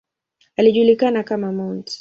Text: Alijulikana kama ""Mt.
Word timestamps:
Alijulikana 0.57 1.23
kama 1.23 1.51
""Mt. 1.51 1.89